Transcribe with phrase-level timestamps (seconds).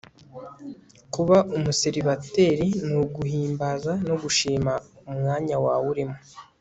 [1.13, 4.73] kuba umuseribateri ni uguhimbaza no gushima
[5.11, 6.17] umwanya wawe urimo